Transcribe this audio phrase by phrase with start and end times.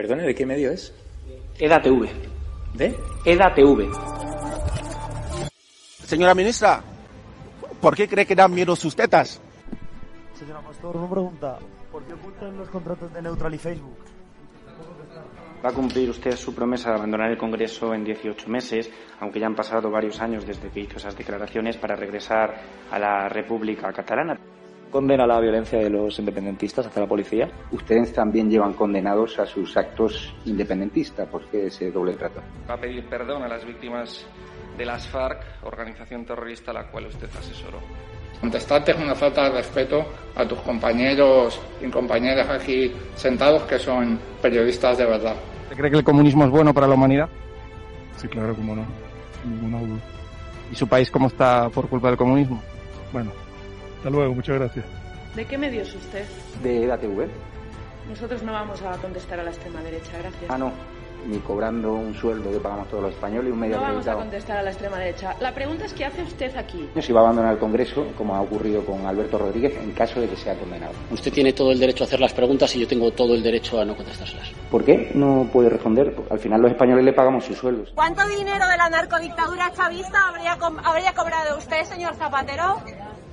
[0.00, 0.94] Perdone, ¿de qué medio es?
[1.58, 2.08] EDATV.
[2.72, 2.96] ¿De?
[3.26, 3.92] EDATV.
[6.06, 6.82] Señora ministra,
[7.82, 9.42] ¿por qué cree que dan miedo sus tetas?
[10.32, 11.58] Señora Pastor, una pregunta.
[11.92, 13.98] ¿Por qué ocultan los contratos de Neutral y Facebook?
[15.62, 18.90] Va a cumplir usted su promesa de abandonar el Congreso en 18 meses,
[19.20, 22.58] aunque ya han pasado varios años desde que hizo esas declaraciones para regresar
[22.90, 24.38] a la República Catalana.
[24.90, 27.48] ¿Condena la violencia de los independentistas hacia la policía?
[27.70, 31.28] Ustedes también llevan condenados a sus actos independentistas.
[31.28, 32.40] ¿Por qué ese doble trato?
[32.68, 34.26] Va a pedir perdón a las víctimas
[34.76, 37.78] de las FARC, organización terrorista a la cual usted asesoró.
[38.40, 44.18] Contestarte es una falta de respeto a tus compañeros y compañeras aquí sentados que son
[44.42, 45.36] periodistas de verdad.
[45.64, 47.28] ¿Usted cree que el comunismo es bueno para la humanidad?
[48.16, 48.84] Sí, claro, cómo no.
[49.44, 50.00] Ninguna duda.
[50.72, 52.60] ¿Y su país cómo está por culpa del comunismo?
[53.12, 53.30] Bueno,
[54.00, 54.84] hasta luego, muchas gracias.
[55.36, 56.24] ¿De qué medio es usted?
[56.62, 57.28] De EDATV.
[58.08, 60.44] Nosotros no vamos a contestar a la extrema derecha, gracias.
[60.50, 60.72] Ah, no.
[61.28, 64.14] Ni cobrando un sueldo que pagamos todos los españoles y un medio No vamos a
[64.14, 65.36] contestar a la extrema derecha.
[65.38, 66.88] La pregunta es ¿qué hace usted aquí?
[66.98, 70.28] Si va a abandonar el Congreso, como ha ocurrido con Alberto Rodríguez, en caso de
[70.28, 70.94] que sea condenado.
[71.10, 73.78] Usted tiene todo el derecho a hacer las preguntas y yo tengo todo el derecho
[73.78, 74.50] a no contestárselas.
[74.70, 76.16] ¿Por qué no puede responder?
[76.30, 77.92] Al final los españoles le pagamos sus sueldos.
[77.94, 82.78] ¿Cuánto dinero de la narcodictadura chavista habría, com- habría cobrado usted, señor Zapatero?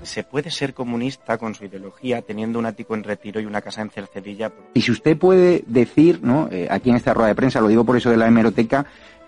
[0.08, 3.81] ¿Se puede ser comunista con su ideología teniendo un ático en retiro y una casa
[3.81, 4.53] en Cercedilla?
[4.73, 6.47] Y si usted puede decir, ¿no?
[6.50, 8.85] Eh, aquí en esta rueda de prensa, lo digo por eso de la hemeroteca,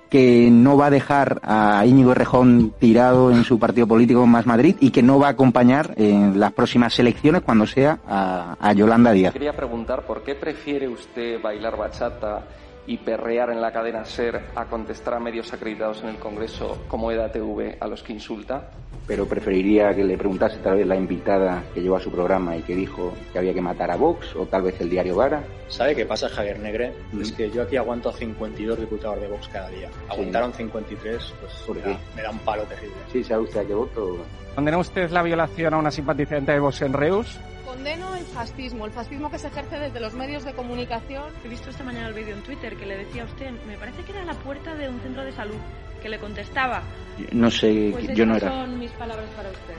[0.10, 4.78] que no va a dejar a Íñigo Errejón tirado en su partido político Más Madrid
[4.80, 9.12] y que no va a acompañar en las próximas elecciones cuando sea a, a Yolanda
[9.12, 9.34] Díaz.
[9.34, 12.48] Quería preguntar por qué prefiere usted bailar bachata
[12.90, 17.12] y perrear en la cadena SER a contestar a medios acreditados en el Congreso como
[17.12, 18.72] EDATV a los que insulta.
[19.06, 22.62] Pero preferiría que le preguntase tal vez la invitada que llevó a su programa y
[22.64, 25.44] que dijo que había que matar a Vox o tal vez el diario Vara.
[25.68, 26.92] ¿Sabe qué pasa, Javier Negre?
[27.12, 27.22] Mm.
[27.22, 29.90] Es que yo aquí aguanto a 52 diputados de Vox cada día.
[30.10, 31.90] Aguantaron 53, pues ¿Por me, qué?
[31.90, 32.96] da, me da un palo terrible.
[33.12, 34.18] Sí, ¿sabe usted a qué voto?
[34.56, 37.40] ¿Condena usted la violación a una simpatizante de Vox en Reus?
[37.80, 41.32] Condeno el fascismo, el fascismo que se ejerce desde los medios de comunicación.
[41.46, 44.04] He visto esta mañana el vídeo en Twitter que le decía a usted, me parece
[44.04, 45.56] que era la puerta de un centro de salud,
[46.02, 46.84] que le contestaba.
[47.32, 48.50] No sé, Pues yo no era.
[48.50, 49.76] son mis palabras para usted.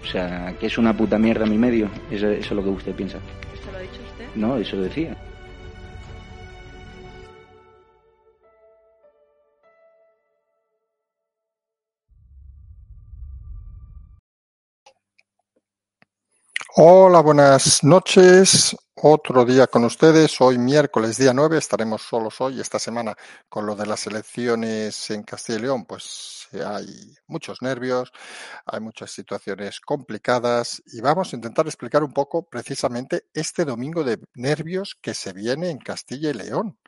[0.00, 1.90] O sea, que es una puta mierda mi medio.
[2.08, 3.18] Eso, eso es lo que usted piensa.
[3.52, 4.26] ¿Esto lo ha dicho usted?
[4.36, 5.16] No, eso decía.
[16.76, 18.76] Hola, buenas noches.
[18.94, 20.40] Otro día con ustedes.
[20.40, 23.16] Hoy miércoles día 9 estaremos solos hoy esta semana
[23.48, 25.84] con lo de las elecciones en Castilla y León.
[25.84, 26.86] Pues hay
[27.26, 28.12] muchos nervios,
[28.66, 34.20] hay muchas situaciones complicadas y vamos a intentar explicar un poco precisamente este domingo de
[34.34, 36.78] nervios que se viene en Castilla y León.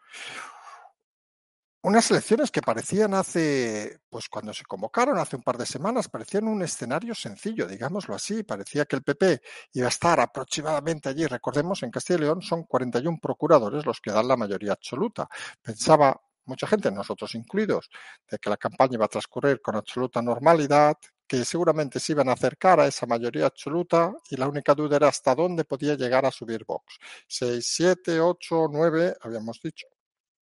[1.84, 6.46] Unas elecciones que parecían hace, pues cuando se convocaron hace un par de semanas, parecían
[6.46, 8.44] un escenario sencillo, digámoslo así.
[8.44, 9.40] Parecía que el PP
[9.72, 11.26] iba a estar aproximadamente allí.
[11.26, 15.28] Recordemos, en Castilla y León son 41 procuradores los que dan la mayoría absoluta.
[15.60, 17.90] Pensaba mucha gente, nosotros incluidos,
[18.30, 22.34] de que la campaña iba a transcurrir con absoluta normalidad, que seguramente se iban a
[22.34, 26.30] acercar a esa mayoría absoluta y la única duda era hasta dónde podía llegar a
[26.30, 26.98] subir Vox.
[27.26, 29.88] 6, 7, 8, 9, habíamos dicho.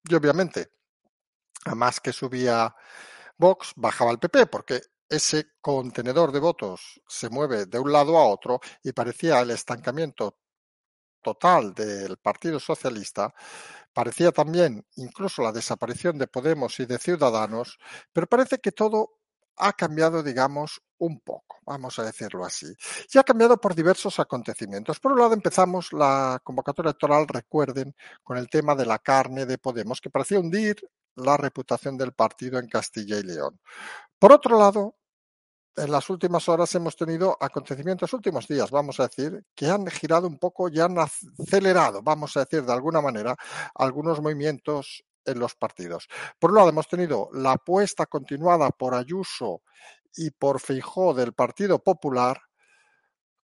[0.03, 0.69] Y obviamente,
[1.65, 2.75] a más que subía
[3.37, 8.27] Vox, bajaba el PP, porque ese contenedor de votos se mueve de un lado a
[8.27, 10.37] otro y parecía el estancamiento
[11.21, 13.33] total del Partido Socialista,
[13.93, 17.77] parecía también incluso la desaparición de Podemos y de Ciudadanos,
[18.13, 19.20] pero parece que todo
[19.61, 22.65] ha cambiado, digamos, un poco, vamos a decirlo así.
[23.13, 24.99] Y ha cambiado por diversos acontecimientos.
[24.99, 29.59] Por un lado, empezamos la convocatoria electoral, recuerden, con el tema de la carne de
[29.59, 30.77] Podemos, que parecía hundir
[31.15, 33.59] la reputación del partido en Castilla y León.
[34.17, 34.95] Por otro lado,
[35.75, 40.27] en las últimas horas hemos tenido acontecimientos, últimos días, vamos a decir, que han girado
[40.27, 43.35] un poco y han acelerado, vamos a decir de alguna manera,
[43.75, 46.07] algunos movimientos en los partidos.
[46.39, 49.63] Por un lado, hemos tenido la apuesta continuada por Ayuso
[50.15, 52.41] y por Feijó del Partido Popular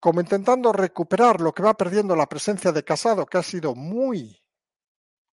[0.03, 4.37] como intentando recuperar lo que va perdiendo la presencia de Casado, que ha sido muy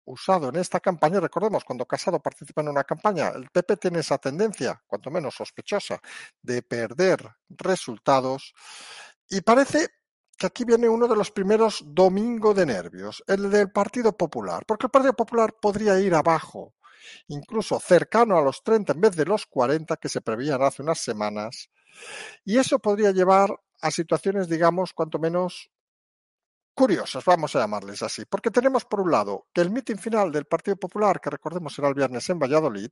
[0.07, 1.21] usado en esta campaña.
[1.21, 6.01] Recordemos, cuando Casado participa en una campaña, el PP tiene esa tendencia, cuanto menos sospechosa,
[6.41, 8.55] de perder resultados.
[9.29, 9.91] Y parece
[10.37, 14.87] que aquí viene uno de los primeros domingos de nervios, el del Partido Popular, porque
[14.87, 16.75] el Partido Popular podría ir abajo,
[17.29, 20.99] incluso cercano a los 30 en vez de los 40 que se prevían hace unas
[20.99, 21.71] semanas,
[22.45, 23.51] y eso podría llevar
[23.81, 25.71] a situaciones, digamos, cuanto menos
[26.75, 30.47] curiosas, vamos a llamarles así, porque tenemos por un lado que el mitin final del
[30.47, 32.91] Partido Popular, que recordemos será el viernes en Valladolid,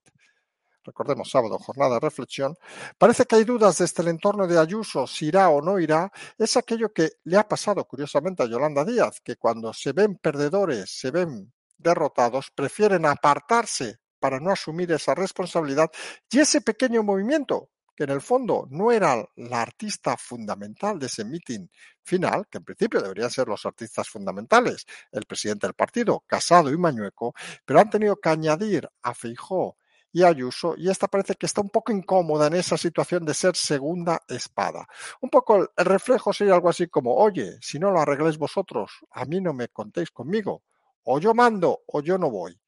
[0.84, 2.56] recordemos sábado, jornada de reflexión,
[2.98, 6.56] parece que hay dudas desde el entorno de Ayuso si irá o no irá, es
[6.56, 11.10] aquello que le ha pasado curiosamente a Yolanda Díaz, que cuando se ven perdedores, se
[11.10, 15.90] ven derrotados, prefieren apartarse para no asumir esa responsabilidad
[16.30, 21.24] y ese pequeño movimiento que en el fondo no era la artista fundamental de ese
[21.24, 21.70] mitin
[22.02, 26.78] final, que en principio deberían ser los artistas fundamentales, el presidente del partido, Casado y
[26.78, 27.34] Mañueco,
[27.64, 29.76] pero han tenido que añadir a Feijó
[30.12, 33.56] y Ayuso, y esta parece que está un poco incómoda en esa situación de ser
[33.56, 34.86] segunda espada.
[35.20, 39.24] Un poco el reflejo sería algo así como, oye, si no lo arregléis vosotros, a
[39.24, 40.62] mí no me contéis conmigo,
[41.04, 42.60] o yo mando o yo no voy.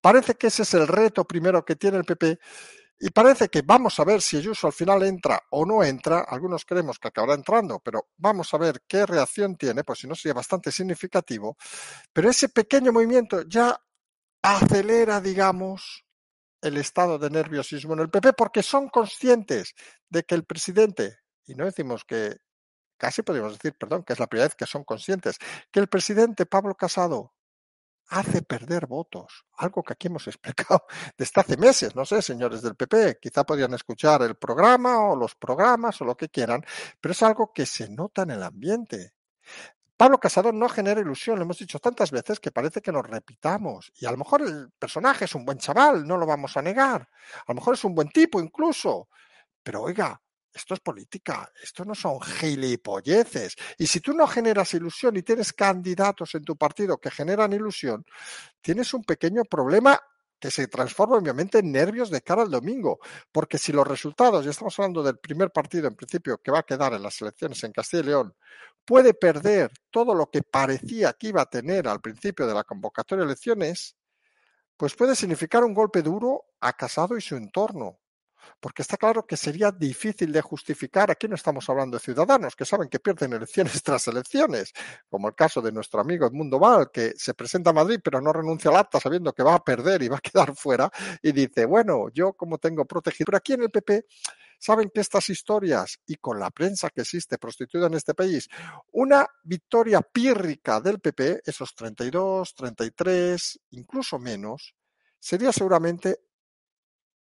[0.00, 2.38] Parece que ese es el reto primero que tiene el PP
[3.00, 6.20] y parece que vamos a ver si Ayuso al final entra o no entra.
[6.20, 10.16] Algunos creemos que acabará entrando, pero vamos a ver qué reacción tiene, pues si no
[10.16, 11.56] sería bastante significativo.
[12.12, 13.80] Pero ese pequeño movimiento ya
[14.42, 16.04] acelera, digamos,
[16.60, 19.74] el estado de nerviosismo en el PP porque son conscientes
[20.08, 22.38] de que el presidente, y no decimos que,
[22.96, 25.38] casi podríamos decir, perdón, que es la primera vez que son conscientes,
[25.70, 27.34] que el presidente Pablo Casado
[28.08, 30.84] hace perder votos, algo que aquí hemos explicado
[31.16, 35.34] desde hace meses, no sé, señores del PP, quizá podrían escuchar el programa o los
[35.34, 36.64] programas o lo que quieran,
[37.00, 39.12] pero es algo que se nota en el ambiente.
[39.98, 43.90] Pablo Casado no genera ilusión, lo hemos dicho tantas veces que parece que nos repitamos.
[43.96, 47.02] Y a lo mejor el personaje es un buen chaval, no lo vamos a negar.
[47.02, 49.08] A lo mejor es un buen tipo incluso.
[49.60, 50.22] Pero oiga,
[50.54, 53.56] esto es política, esto no son gilipolleces.
[53.76, 58.06] Y si tú no generas ilusión y tienes candidatos en tu partido que generan ilusión,
[58.60, 60.00] tienes un pequeño problema
[60.38, 63.00] que se transforma obviamente en nervios de cara al domingo,
[63.32, 66.62] porque si los resultados, ya estamos hablando del primer partido en principio que va a
[66.64, 68.34] quedar en las elecciones en Castilla y León,
[68.84, 73.24] puede perder todo lo que parecía que iba a tener al principio de la convocatoria
[73.24, 73.96] de elecciones,
[74.76, 77.98] pues puede significar un golpe duro a Casado y su entorno,
[78.60, 81.10] porque está claro que sería difícil de justificar.
[81.10, 84.72] Aquí no estamos hablando de ciudadanos que saben que pierden elecciones tras elecciones,
[85.08, 88.32] como el caso de nuestro amigo Edmundo Val, que se presenta a Madrid pero no
[88.32, 90.90] renuncia al acta sabiendo que va a perder y va a quedar fuera,
[91.22, 93.26] y dice, bueno, yo como tengo protegido.
[93.26, 94.06] Pero aquí en el PP
[94.58, 98.48] saben que estas historias y con la prensa que existe prostituida en este país,
[98.92, 104.74] una victoria pírrica del PP, esos 32, 33, incluso menos,
[105.18, 106.27] sería seguramente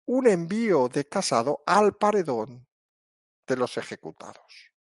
[0.06, 2.66] un envío de Casado al paredón
[3.46, 4.72] de los ejecutados.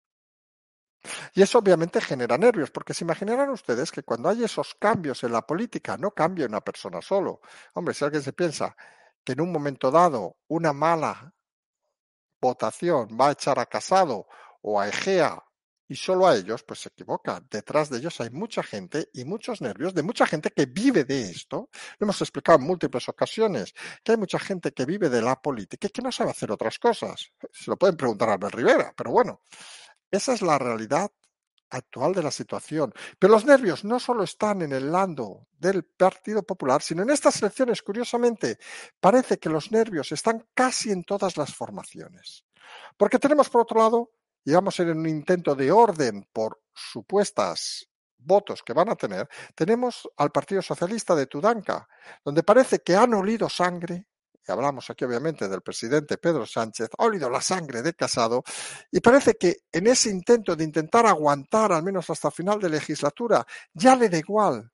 [1.34, 5.32] Y eso obviamente genera nervios, porque se imaginarán ustedes que cuando hay esos cambios en
[5.32, 7.40] la política no cambia una persona solo.
[7.75, 8.76] Hombre, si alguien se piensa
[9.25, 11.34] que en un momento dado una mala
[12.40, 14.26] votación va a echar a Casado
[14.62, 15.43] o a Egea
[15.90, 17.42] y solo a ellos, pues se equivoca.
[17.50, 21.23] Detrás de ellos hay mucha gente y muchos nervios de mucha gente que vive de
[21.23, 21.68] esto.
[21.99, 25.88] Lo hemos explicado en múltiples ocasiones, que hay mucha gente que vive de la política
[25.88, 27.32] y que no sabe hacer otras cosas.
[27.52, 29.42] Se lo pueden preguntar a Albert Rivera, pero bueno,
[30.09, 31.11] esa es la realidad
[31.70, 32.94] actual de la situación.
[33.18, 37.42] Pero los nervios no solo están en el lando del Partido Popular, sino en estas
[37.42, 38.61] elecciones, curiosamente,
[39.00, 42.44] parece que los nervios están casi en todas las formaciones.
[42.97, 44.12] Porque tenemos, por otro lado,
[44.44, 47.88] ir en un intento de orden por supuestas
[48.23, 51.88] votos que van a tener, tenemos al Partido Socialista de Tudanca,
[52.25, 54.06] donde parece que han olido sangre,
[54.47, 58.42] y hablamos aquí obviamente del presidente Pedro Sánchez, ha olido la sangre de Casado,
[58.90, 63.47] y parece que en ese intento de intentar aguantar al menos hasta final de legislatura,
[63.73, 64.70] ya le da igual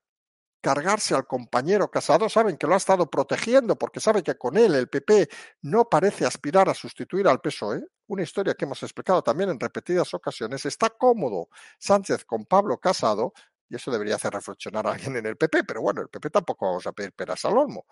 [0.61, 4.75] cargarse al compañero Casado, saben que lo ha estado protegiendo porque sabe que con él
[4.75, 5.29] el PP
[5.63, 10.13] no parece aspirar a sustituir al PSOE, una historia que hemos explicado también en repetidas
[10.15, 11.49] ocasiones, está cómodo
[11.79, 13.33] Sánchez con Pablo Casado,
[13.69, 16.67] y eso debería hacer reflexionar a alguien en el PP, pero bueno, el PP tampoco
[16.67, 17.87] vamos a pedir peras al olmo.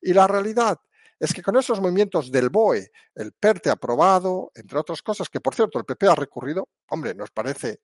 [0.00, 0.78] Y la realidad
[1.20, 5.54] es que con esos movimientos del BOE, el PERTE aprobado, entre otras cosas, que por
[5.54, 7.80] cierto el PP ha recurrido, hombre, nos parece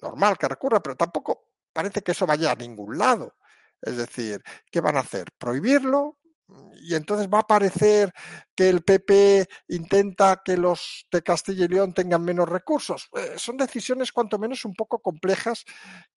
[0.00, 3.34] normal que recurra, pero tampoco parece que eso vaya a ningún lado.
[3.82, 5.26] Es decir, ¿qué van a hacer?
[5.36, 6.19] ¿Prohibirlo?
[6.80, 8.12] Y entonces va a parecer
[8.54, 13.08] que el PP intenta que los de Castilla y León tengan menos recursos.
[13.16, 15.64] Eh, son decisiones cuanto menos un poco complejas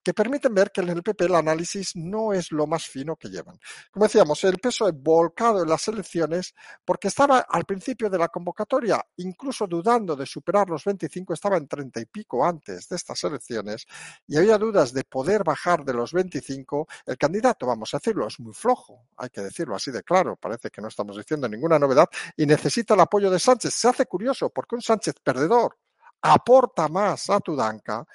[0.04, 3.30] que permiten ver que en el PP el análisis no es lo más fino que
[3.30, 3.60] llevan.
[3.92, 8.28] Como decíamos, el peso es volcado en las elecciones porque estaba al principio de la
[8.28, 13.24] convocatoria, incluso dudando de superar los 25, estaba en 30 y pico antes de estas
[13.24, 13.86] elecciones
[14.28, 16.88] y había dudas de poder bajar de los 25.
[17.06, 20.70] El candidato, vamos a decirlo, es muy flojo, hay que decirlo así de claro, parece
[20.70, 23.74] que no estamos diciendo ninguna novedad y necesita el apoyo de Sánchez.
[23.74, 25.78] Se hace curioso porque un Sánchez perdedor
[26.22, 28.06] aporta más a Tudanca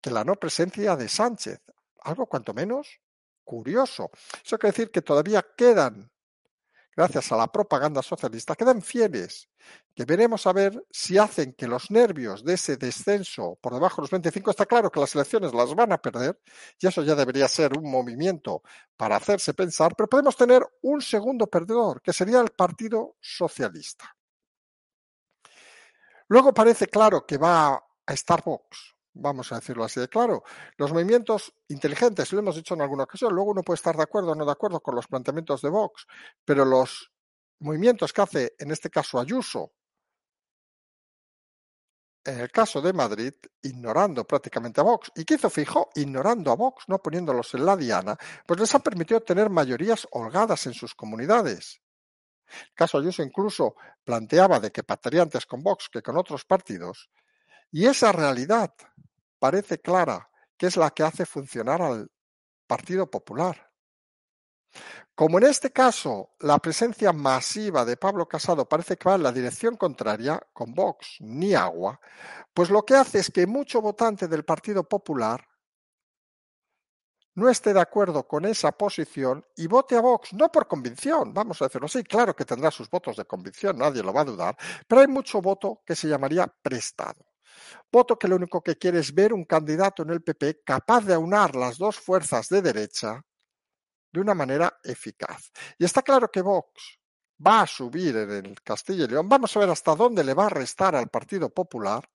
[0.00, 1.60] que la no presencia de Sánchez.
[2.02, 3.00] Algo cuanto menos
[3.44, 4.10] curioso.
[4.44, 6.11] Eso quiere decir que todavía quedan
[6.96, 9.48] gracias a la propaganda socialista, quedan fieles,
[9.94, 14.02] que veremos a ver si hacen que los nervios de ese descenso por debajo de
[14.02, 16.40] los 25, está claro que las elecciones las van a perder,
[16.78, 18.62] y eso ya debería ser un movimiento
[18.96, 24.16] para hacerse pensar, pero podemos tener un segundo perdedor, que sería el Partido Socialista.
[26.28, 30.42] Luego parece claro que va a Vox, vamos a decirlo así de claro.
[30.76, 34.32] Los movimientos inteligentes, lo hemos dicho en alguna ocasión, luego uno puede estar de acuerdo
[34.32, 36.06] o no de acuerdo con los planteamientos de Vox,
[36.44, 37.12] pero los
[37.60, 39.72] movimientos que hace, en este caso Ayuso,
[42.24, 46.56] en el caso de Madrid, ignorando prácticamente a Vox, y que hizo Fijo, ignorando a
[46.56, 48.16] Vox, no poniéndolos en la diana,
[48.46, 51.80] pues les ha permitido tener mayorías holgadas en sus comunidades.
[52.46, 57.10] El caso Ayuso incluso planteaba de que pactaría antes con Vox que con otros partidos,
[57.72, 58.74] y esa realidad
[59.38, 62.12] parece clara, que es la que hace funcionar al
[62.66, 63.72] Partido Popular.
[65.14, 69.32] Como en este caso la presencia masiva de Pablo Casado parece que va en la
[69.32, 71.98] dirección contraria, con Vox ni agua,
[72.54, 75.46] pues lo que hace es que mucho votante del Partido Popular
[77.34, 81.60] no esté de acuerdo con esa posición y vote a Vox, no por convicción, vamos
[81.60, 84.56] a decirlo así, claro que tendrá sus votos de convicción, nadie lo va a dudar,
[84.86, 87.31] pero hay mucho voto que se llamaría prestado.
[87.90, 91.14] Voto que lo único que quiere es ver un candidato en el PP capaz de
[91.14, 93.24] aunar las dos fuerzas de derecha
[94.12, 95.50] de una manera eficaz.
[95.78, 96.98] Y está claro que Vox
[97.44, 99.28] va a subir en el Castilla y León.
[99.28, 102.08] Vamos a ver hasta dónde le va a restar al Partido Popular.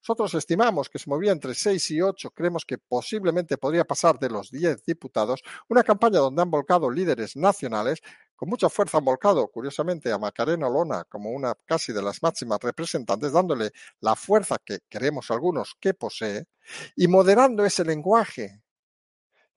[0.00, 4.28] Nosotros estimamos que se movía entre 6 y 8, creemos que posiblemente podría pasar de
[4.28, 8.00] los 10 diputados, una campaña donde han volcado líderes nacionales,
[8.38, 12.60] con mucha fuerza han volcado, curiosamente, a Macarena Olona como una casi de las máximas
[12.60, 16.46] representantes, dándole la fuerza que queremos algunos que posee,
[16.94, 18.62] y moderando ese lenguaje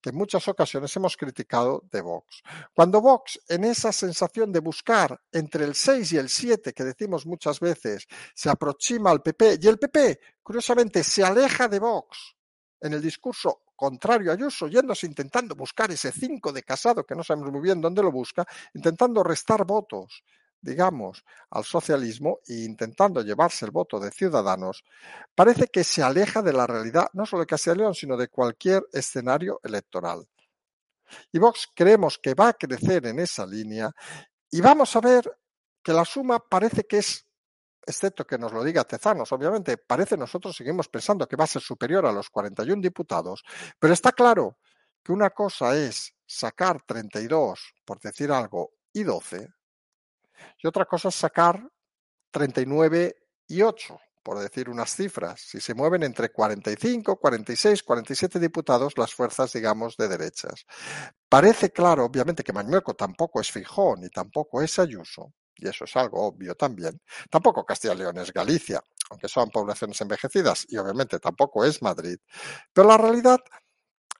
[0.01, 2.41] que en muchas ocasiones hemos criticado de Vox.
[2.73, 7.27] Cuando Vox, en esa sensación de buscar entre el 6 y el 7, que decimos
[7.27, 12.35] muchas veces, se aproxima al PP, y el PP, curiosamente, se aleja de Vox
[12.79, 17.23] en el discurso contrario a Ayuso, yéndose intentando buscar ese 5 de casado, que no
[17.23, 18.45] sabemos muy bien dónde lo busca,
[18.75, 20.23] intentando restar votos
[20.63, 24.83] digamos, al socialismo e intentando llevarse el voto de ciudadanos,
[25.33, 28.27] parece que se aleja de la realidad no solo de Castilla y León, sino de
[28.27, 30.27] cualquier escenario electoral.
[31.31, 33.91] Y Vox creemos que va a crecer en esa línea
[34.51, 35.35] y vamos a ver
[35.81, 37.25] que la suma parece que es,
[37.85, 41.61] excepto que nos lo diga Tezanos, obviamente, parece nosotros seguimos pensando que va a ser
[41.61, 43.43] superior a los 41 diputados,
[43.79, 44.57] pero está claro
[45.03, 49.47] que una cosa es sacar 32, por decir algo, y 12,
[50.61, 51.61] y otra cosa es sacar
[52.31, 53.15] 39
[53.47, 55.41] y 8, por decir unas cifras.
[55.41, 60.65] Si se mueven entre 45, 46, 47 diputados las fuerzas, digamos, de derechas.
[61.27, 65.96] Parece claro, obviamente, que Mañueco tampoco es Fijón ni tampoco es Ayuso, y eso es
[65.96, 67.01] algo obvio también.
[67.29, 72.17] Tampoco Castilla y León es Galicia, aunque son poblaciones envejecidas, y obviamente tampoco es Madrid.
[72.74, 73.39] Pero la realidad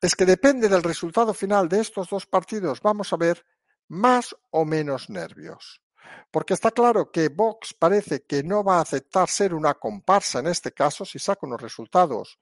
[0.02, 3.46] es que depende del resultado final de estos dos partidos, vamos a ver
[3.88, 5.82] más o menos nervios.
[6.32, 10.48] Porque está claro que Vox parece que no va a aceptar ser una comparsa en
[10.48, 12.40] este caso si saca unos resultados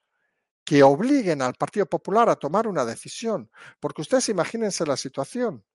[0.63, 3.49] que obliguen al Partido Popular a tomar una decisión.
[3.79, 5.65] Porque ustedes imagínense la situación.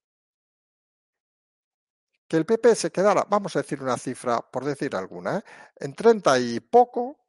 [2.26, 5.42] Que el PP se quedara, vamos a decir una cifra, por decir alguna, ¿eh?
[5.76, 7.24] en 30 y poco,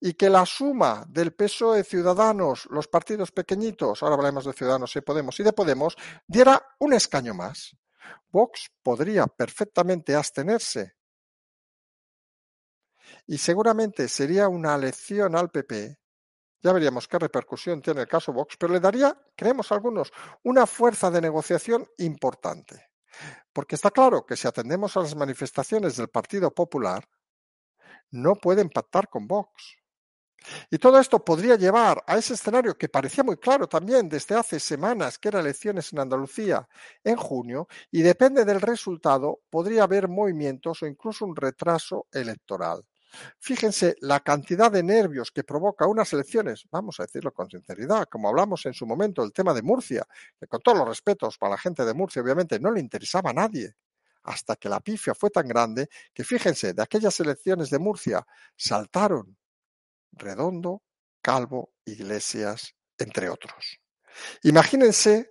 [0.00, 4.94] y que la suma del peso de Ciudadanos, los partidos pequeñitos, ahora hablamos de Ciudadanos
[4.96, 7.76] y Podemos y de Podemos, diera un escaño más.
[8.28, 10.96] Vox podría perfectamente abstenerse
[13.26, 15.98] y seguramente sería una lección al PP.
[16.62, 20.12] Ya veríamos qué repercusión tiene el caso Vox, pero le daría, creemos algunos,
[20.42, 22.90] una fuerza de negociación importante.
[23.52, 27.08] Porque está claro que si atendemos a las manifestaciones del Partido Popular,
[28.10, 29.76] no pueden pactar con Vox.
[30.70, 34.60] Y todo esto podría llevar a ese escenario que parecía muy claro también desde hace
[34.60, 36.68] semanas, que era elecciones en Andalucía
[37.02, 42.84] en junio, y depende del resultado, podría haber movimientos o incluso un retraso electoral.
[43.38, 48.28] Fíjense la cantidad de nervios que provoca unas elecciones, vamos a decirlo con sinceridad, como
[48.28, 50.06] hablamos en su momento del tema de Murcia,
[50.38, 53.34] que con todos los respetos para la gente de Murcia, obviamente no le interesaba a
[53.34, 53.74] nadie,
[54.24, 59.36] hasta que la pifia fue tan grande que fíjense, de aquellas elecciones de Murcia saltaron
[60.12, 60.82] Redondo,
[61.20, 63.80] Calvo, Iglesias, entre otros.
[64.42, 65.30] Imagínense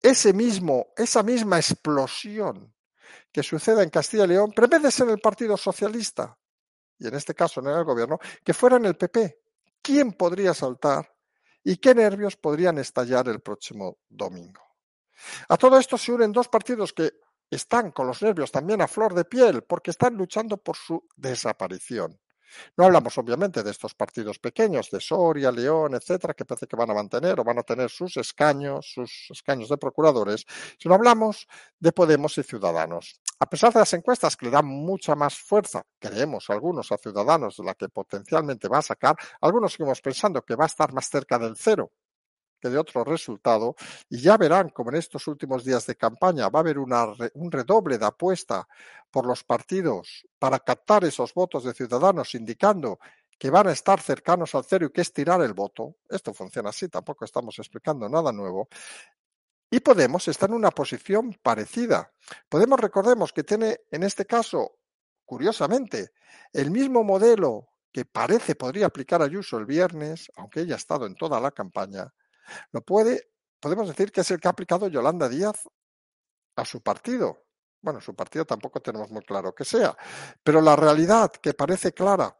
[0.00, 2.74] ese mismo, esa misma explosión
[3.32, 6.38] que suceda en Castilla y León, pero de ser el Partido Socialista,
[6.98, 9.40] y en este caso no en el gobierno, que fuera en el PP.
[9.82, 11.14] ¿Quién podría saltar
[11.62, 14.62] y qué nervios podrían estallar el próximo domingo?
[15.48, 17.12] A todo esto se unen dos partidos que
[17.50, 22.18] están con los nervios también a flor de piel porque están luchando por su desaparición.
[22.76, 26.90] No hablamos obviamente de estos partidos pequeños, de Soria, León, etcétera, que parece que van
[26.90, 30.46] a mantener o van a tener sus escaños, sus escaños de procuradores,
[30.78, 31.46] sino hablamos
[31.78, 33.20] de Podemos y Ciudadanos.
[33.40, 37.56] A pesar de las encuestas que le dan mucha más fuerza, creemos algunos a Ciudadanos
[37.56, 41.08] de la que potencialmente va a sacar, algunos seguimos pensando que va a estar más
[41.08, 41.92] cerca del cero
[42.60, 43.76] que de otro resultado,
[44.10, 47.98] y ya verán como en estos últimos días de campaña va a haber un redoble
[47.98, 48.66] de apuesta
[49.12, 52.98] por los partidos para captar esos votos de ciudadanos, indicando
[53.38, 55.98] que van a estar cercanos al cero y que es tirar el voto.
[56.08, 58.68] Esto funciona así, tampoco estamos explicando nada nuevo.
[59.70, 62.12] Y Podemos está en una posición parecida.
[62.48, 64.78] Podemos, recordemos que tiene, en este caso,
[65.24, 66.12] curiosamente,
[66.52, 71.14] el mismo modelo que parece podría aplicar Ayuso el viernes, aunque ella ha estado en
[71.14, 72.12] toda la campaña,
[72.72, 75.68] lo puede, podemos decir que es el que ha aplicado Yolanda Díaz
[76.56, 77.44] a su partido.
[77.80, 79.96] Bueno, su partido tampoco tenemos muy claro que sea,
[80.42, 82.36] pero la realidad que parece clara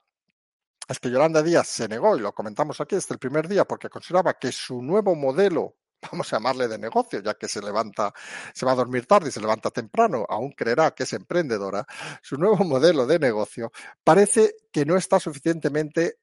[0.89, 3.91] es que Yolanda Díaz se negó, y lo comentamos aquí desde el primer día, porque
[3.91, 8.13] consideraba que su nuevo modelo, vamos a llamarle de negocio, ya que se levanta,
[8.55, 11.87] se va a dormir tarde y se levanta temprano, aún creerá que es emprendedora,
[12.23, 13.73] su nuevo modelo de negocio
[14.05, 16.19] parece que no está suficientemente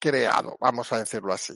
[0.00, 1.54] creado, vamos a decirlo así.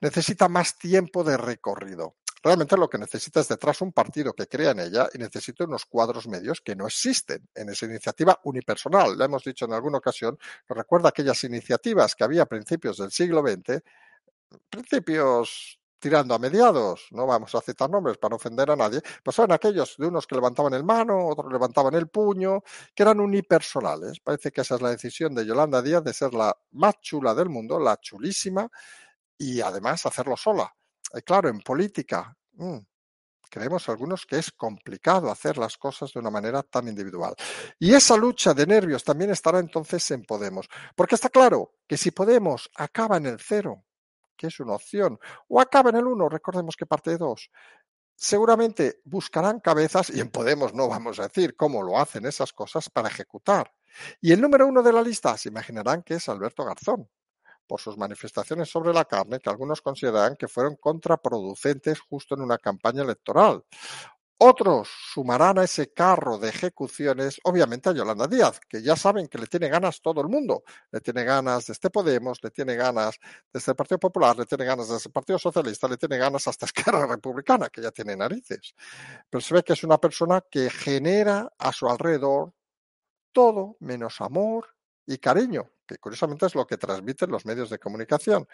[0.00, 2.16] Necesita más tiempo de recorrido.
[2.42, 5.84] Realmente lo que necesita es detrás un partido que crea en ella y necesita unos
[5.84, 9.18] cuadros medios que no existen en esa iniciativa unipersonal.
[9.18, 13.10] Lo hemos dicho en alguna ocasión, nos recuerda aquellas iniciativas que había a principios del
[13.10, 13.82] siglo XX,
[14.70, 19.36] principios tirando a mediados, no vamos a citar nombres para no ofender a nadie, pues
[19.36, 22.62] son aquellos de unos que levantaban el mano, otros levantaban el puño,
[22.94, 24.18] que eran unipersonales.
[24.20, 27.50] Parece que esa es la decisión de Yolanda Díaz de ser la más chula del
[27.50, 28.68] mundo, la chulísima,
[29.38, 30.74] y además hacerlo sola.
[31.14, 32.78] Y claro, en política, mmm,
[33.50, 37.34] creemos algunos que es complicado hacer las cosas de una manera tan individual.
[37.78, 42.10] Y esa lucha de nervios también estará entonces en Podemos, porque está claro que si
[42.10, 43.84] Podemos acaba en el cero,
[44.40, 47.50] que es una opción, o acaba en el 1, recordemos que parte de 2.
[48.16, 52.88] Seguramente buscarán cabezas, y en Podemos no vamos a decir cómo lo hacen esas cosas,
[52.88, 53.70] para ejecutar.
[54.18, 57.06] Y el número uno de la lista se imaginarán que es Alberto Garzón,
[57.66, 62.56] por sus manifestaciones sobre la carne que algunos consideran que fueron contraproducentes justo en una
[62.56, 63.62] campaña electoral.
[64.42, 69.36] Otros sumarán a ese carro de ejecuciones, obviamente, a Yolanda Díaz, que ya saben que
[69.36, 70.62] le tiene ganas todo el mundo.
[70.90, 73.18] Le tiene ganas de este Podemos, le tiene ganas
[73.52, 76.64] de este Partido Popular, le tiene ganas de este Partido Socialista, le tiene ganas hasta
[76.64, 78.74] Esquerra Republicana, que ya tiene narices.
[79.28, 82.54] Pero se ve que es una persona que genera a su alrededor
[83.32, 84.68] todo menos amor
[85.06, 88.48] y cariño, que curiosamente es lo que transmiten los medios de comunicación.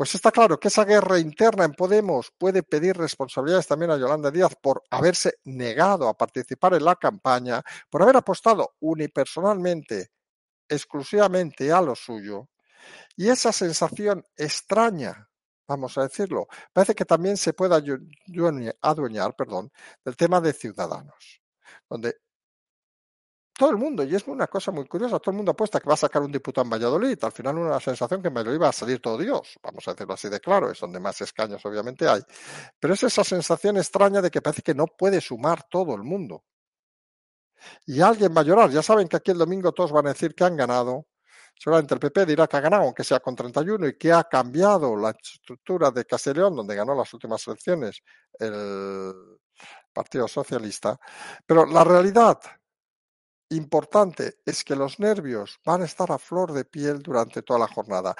[0.00, 4.30] Pues está claro que esa guerra interna en Podemos puede pedir responsabilidades también a Yolanda
[4.30, 10.10] Díaz por haberse negado a participar en la campaña, por haber apostado unipersonalmente,
[10.66, 12.48] exclusivamente a lo suyo.
[13.14, 15.28] Y esa sensación extraña,
[15.68, 17.74] vamos a decirlo, parece que también se puede
[18.80, 19.70] adueñar perdón,
[20.02, 21.42] del tema de ciudadanos,
[21.90, 22.16] donde
[23.60, 25.92] todo el mundo, y es una cosa muy curiosa, todo el mundo apuesta que va
[25.92, 27.18] a sacar un diputado en Valladolid.
[27.22, 30.14] Al final una sensación que en Valladolid va a salir todo Dios, vamos a decirlo
[30.14, 32.22] así de claro, es donde más escaños obviamente hay.
[32.78, 36.42] Pero es esa sensación extraña de que parece que no puede sumar todo el mundo.
[37.84, 38.70] Y alguien va a llorar.
[38.70, 41.08] Ya saben que aquí el domingo todos van a decir que han ganado.
[41.54, 44.96] Seguramente el PP dirá que ha ganado, aunque sea con 31, y que ha cambiado
[44.96, 48.00] la estructura de Castellón, donde ganó las últimas elecciones
[48.38, 49.12] el
[49.92, 50.98] Partido Socialista.
[51.44, 52.40] Pero la realidad
[53.50, 57.68] importante es que los nervios van a estar a flor de piel durante toda la
[57.68, 58.14] jornada.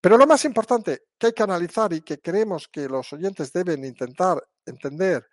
[0.00, 3.84] Pero lo más importante que hay que analizar y que creemos que los oyentes deben
[3.84, 5.28] intentar entender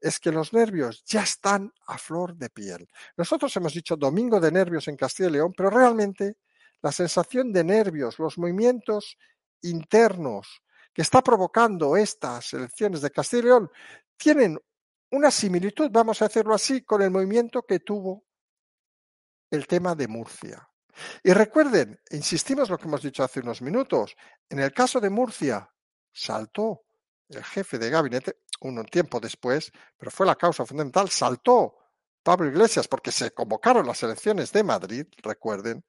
[0.00, 2.88] es que los nervios ya están a flor de piel.
[3.16, 6.36] Nosotros hemos dicho domingo de nervios en Castilla y León, pero realmente
[6.82, 9.16] la sensación de nervios, los movimientos
[9.62, 13.70] internos que está provocando estas elecciones de Castilla y León
[14.16, 14.58] tienen
[15.10, 18.27] una similitud, vamos a decirlo así, con el movimiento que tuvo
[19.50, 20.68] el tema de Murcia.
[21.22, 24.16] Y recuerden, insistimos lo que hemos dicho hace unos minutos,
[24.48, 25.70] en el caso de Murcia
[26.12, 26.84] saltó
[27.28, 31.76] el jefe de gabinete un tiempo después, pero fue la causa fundamental, saltó
[32.22, 35.84] Pablo Iglesias porque se convocaron las elecciones de Madrid, recuerden,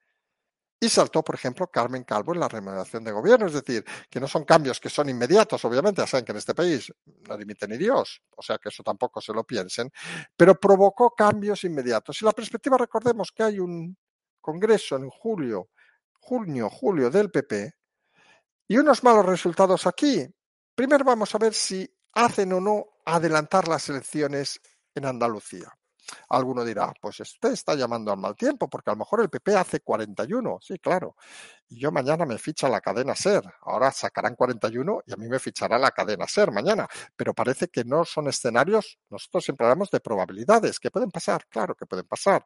[0.80, 3.48] y saltó, por ejemplo, Carmen Calvo en la remuneración de gobierno.
[3.48, 6.56] Es decir, que no son cambios que son inmediatos, obviamente, ya saben que en este
[6.56, 6.92] país
[7.28, 9.92] no limite ni Dios, o sea que eso tampoco se lo piensen,
[10.38, 12.22] pero provocó cambios inmediatos.
[12.22, 13.98] Y la perspectiva, recordemos que hay un
[14.40, 15.70] congreso en julio,
[16.14, 17.74] junio, julio del PP,
[18.70, 20.26] y unos malos resultados aquí.
[20.76, 24.62] Primero vamos a ver si hacen o no adelantar las elecciones
[24.96, 25.79] en Andalucía.
[26.30, 29.56] Alguno dirá, pues usted está llamando al mal tiempo, porque a lo mejor el PP
[29.56, 31.16] hace 41, sí, claro.
[31.70, 33.44] Y yo mañana me ficha la cadena SER.
[33.62, 36.88] Ahora sacarán 41 y a mí me fichará la cadena SER mañana.
[37.16, 41.76] Pero parece que no son escenarios, nosotros siempre hablamos de probabilidades, que pueden pasar, claro
[41.76, 42.46] que pueden pasar.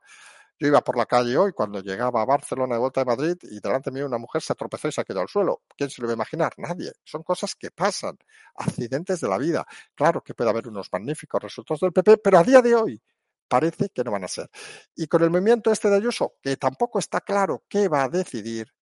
[0.59, 3.59] Yo iba por la calle hoy cuando llegaba a Barcelona de vuelta de Madrid y
[3.59, 5.63] delante mío una mujer se tropezó y se quedó al suelo.
[5.75, 6.53] ¿Quién se lo va a imaginar?
[6.57, 6.91] Nadie.
[7.03, 8.17] Son cosas que pasan,
[8.55, 9.65] accidentes de la vida.
[9.95, 13.01] Claro que puede haber unos magníficos resultados del PP, pero a día de hoy
[13.47, 14.49] parece que no van a ser.
[14.95, 18.73] Y con el movimiento este de Ayuso, que tampoco está claro qué va a decidir,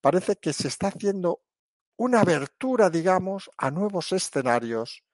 [0.00, 1.42] parece que se está haciendo
[1.96, 5.04] una abertura, digamos, a nuevos escenarios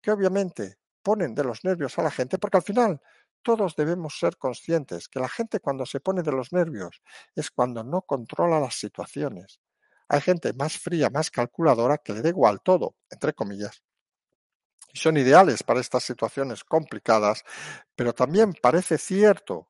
[0.00, 3.00] que obviamente ponen de los nervios a la gente, porque al final
[3.42, 7.02] todos debemos ser conscientes que la gente cuando se pone de los nervios
[7.34, 9.60] es cuando no controla las situaciones.
[10.08, 13.82] Hay gente más fría, más calculadora que le da igual todo, entre comillas.
[14.92, 17.44] Son ideales para estas situaciones complicadas,
[17.94, 19.68] pero también parece cierto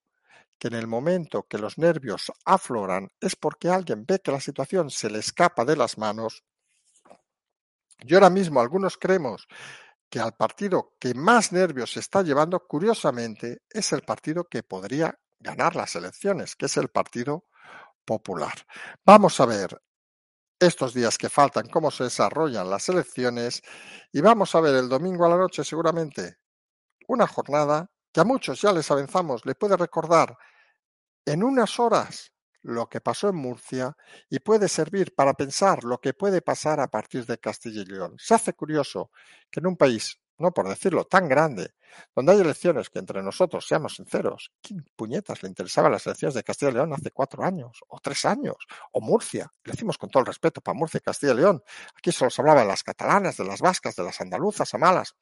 [0.59, 4.91] que en el momento que los nervios afloran es porque alguien ve que la situación
[4.91, 6.45] se le escapa de las manos.
[8.01, 9.47] Y ahora mismo algunos creemos
[10.09, 15.77] que al partido que más nervios está llevando, curiosamente, es el partido que podría ganar
[15.77, 17.45] las elecciones, que es el Partido
[18.05, 18.55] Popular.
[19.05, 19.81] Vamos a ver
[20.59, 23.63] estos días que faltan cómo se desarrollan las elecciones
[24.13, 26.39] y vamos a ver el domingo a la noche seguramente
[27.09, 30.37] una jornada que a muchos ya les avanzamos, le puede recordar
[31.25, 33.97] en unas horas lo que pasó en Murcia
[34.29, 38.15] y puede servir para pensar lo que puede pasar a partir de Castilla y León.
[38.19, 39.11] Se hace curioso
[39.51, 41.75] que en un país, no por decirlo, tan grande,
[42.15, 46.45] donde hay elecciones que entre nosotros, seamos sinceros, ¿quién puñetas le interesaban las elecciones de
[46.45, 48.57] Castilla y León hace cuatro años o tres años?
[48.93, 51.63] O Murcia, le decimos con todo el respeto para Murcia y Castilla y León.
[51.97, 55.17] Aquí solo se hablaba de las catalanas, de las vascas, de las andaluzas, a malas.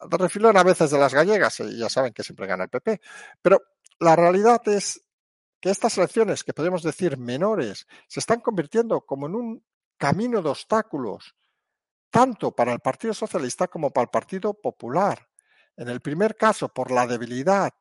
[0.00, 3.00] Refilón a veces de las gallegas, y ya saben que siempre gana el PP.
[3.42, 3.62] Pero
[3.98, 5.04] la realidad es
[5.60, 9.64] que estas elecciones, que podemos decir menores, se están convirtiendo como en un
[9.96, 11.34] camino de obstáculos,
[12.10, 15.28] tanto para el Partido Socialista como para el Partido Popular.
[15.76, 17.72] En el primer caso, por la debilidad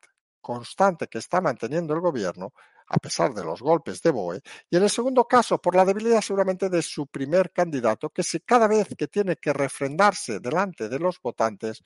[0.41, 2.53] constante que está manteniendo el gobierno,
[2.89, 6.21] a pesar de los golpes de BOE, y en el segundo caso, por la debilidad
[6.21, 10.99] seguramente de su primer candidato, que si cada vez que tiene que refrendarse delante de
[10.99, 11.81] los votantes,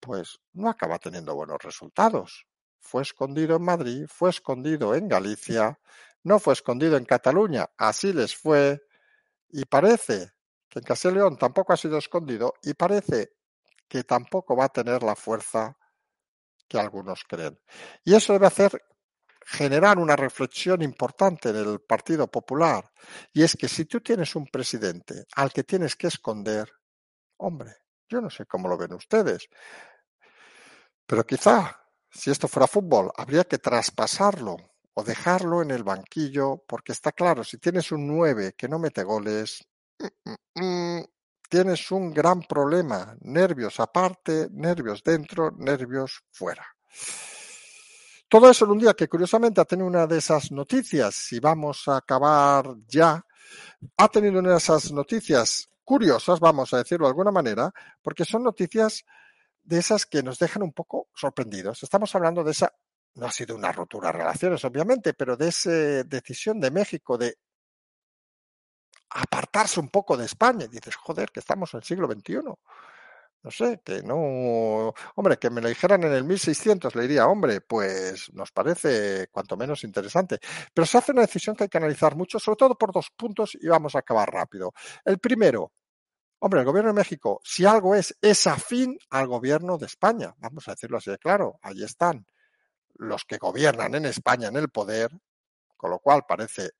[0.00, 2.46] pues no acaba teniendo buenos resultados
[2.82, 5.78] fue escondido en Madrid, fue escondido en Galicia,
[6.24, 8.82] no fue escondido en Cataluña, así les fue,
[9.48, 10.32] y parece
[10.72, 13.34] que en Castilla y León tampoco ha sido escondido y parece
[13.86, 15.76] que tampoco va a tener la fuerza
[16.66, 17.60] que algunos creen.
[18.04, 18.82] Y eso debe hacer
[19.44, 22.90] generar una reflexión importante en el Partido Popular,
[23.32, 26.70] y es que si tú tienes un presidente al que tienes que esconder,
[27.38, 27.74] hombre,
[28.08, 29.48] yo no sé cómo lo ven ustedes,
[31.06, 31.76] pero quizá
[32.08, 34.56] si esto fuera fútbol, habría que traspasarlo
[34.94, 39.02] o dejarlo en el banquillo, porque está claro, si tienes un 9 que no mete
[39.02, 39.66] goles,
[41.48, 43.14] tienes un gran problema.
[43.20, 46.66] Nervios aparte, nervios dentro, nervios fuera.
[48.28, 51.86] Todo eso en un día que curiosamente ha tenido una de esas noticias, si vamos
[51.88, 53.22] a acabar ya,
[53.98, 58.44] ha tenido una de esas noticias curiosas, vamos a decirlo de alguna manera, porque son
[58.44, 59.04] noticias
[59.62, 61.82] de esas que nos dejan un poco sorprendidos.
[61.82, 62.72] Estamos hablando de esa,
[63.16, 65.70] no ha sido una rotura de relaciones, obviamente, pero de esa
[66.04, 67.36] decisión de México de
[69.14, 70.66] apartarse un poco de España.
[70.66, 72.40] Y dices, joder, que estamos en el siglo XXI.
[73.44, 74.94] No sé, que no.
[75.16, 79.56] Hombre, que me lo dijeran en el 1600, le diría, hombre, pues nos parece cuanto
[79.56, 80.38] menos interesante.
[80.72, 83.56] Pero se hace una decisión que hay que analizar mucho, sobre todo por dos puntos,
[83.60, 84.72] y vamos a acabar rápido.
[85.04, 85.72] El primero,
[86.44, 90.34] Hombre, el gobierno de México, si algo es, es afín al gobierno de España.
[90.38, 91.60] Vamos a decirlo así de claro.
[91.62, 92.26] Ahí están
[92.94, 95.10] los que gobiernan en España en el poder,
[95.76, 96.70] con lo cual parece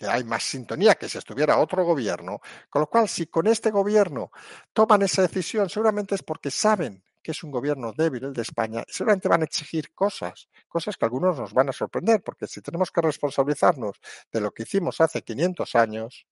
[0.00, 3.70] que hay más sintonía que si estuviera otro gobierno, con lo cual si con este
[3.70, 4.30] gobierno
[4.72, 8.82] toman esa decisión, seguramente es porque saben que es un gobierno débil el de España,
[8.88, 12.90] seguramente van a exigir cosas, cosas que algunos nos van a sorprender, porque si tenemos
[12.90, 14.00] que responsabilizarnos
[14.32, 16.26] de lo que hicimos hace 500 años,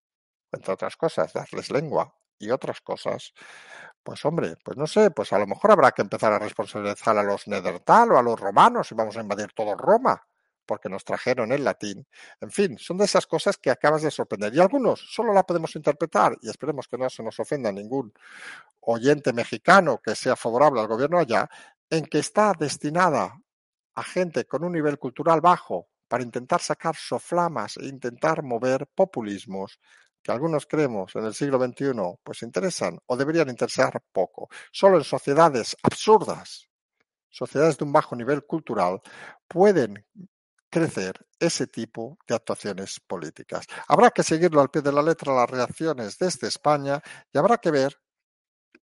[0.51, 3.35] entre otras cosas, darles lengua y otras cosas,
[4.03, 7.23] pues hombre, pues no sé, pues a lo mejor habrá que empezar a responsabilizar a
[7.23, 10.27] los Nedertal o a los romanos y vamos a invadir todo Roma
[10.69, 12.07] porque nos trajeron el latín.
[12.41, 14.55] En fin, son de esas cosas que acabas de sorprender.
[14.55, 18.13] Y algunos solo la podemos interpretar, y esperemos que no se nos ofenda ningún
[18.81, 21.49] oyente mexicano que sea favorable al gobierno allá,
[21.89, 23.35] en que está destinada
[23.95, 29.81] a gente con un nivel cultural bajo para intentar sacar soflamas e intentar mover populismos
[30.23, 34.49] que algunos creemos en el siglo XXI pues interesan o deberían interesar poco.
[34.71, 36.69] Solo en sociedades absurdas,
[37.31, 39.01] sociedades de un bajo nivel cultural,
[39.47, 40.05] pueden
[40.71, 43.67] crecer ese tipo de actuaciones políticas.
[43.87, 47.03] Habrá que seguirlo al pie de la letra las reacciones desde España
[47.33, 47.97] y habrá que ver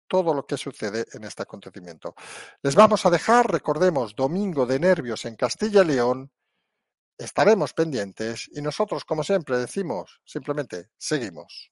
[0.07, 2.15] todo lo que sucede en este acontecimiento.
[2.63, 6.31] Les vamos a dejar, recordemos, domingo de nervios en Castilla y León.
[7.17, 11.71] Estaremos pendientes y nosotros, como siempre, decimos simplemente seguimos.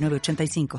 [0.00, 0.68] 906985.